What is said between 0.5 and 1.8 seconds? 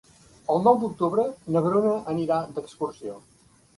El nou d'octubre na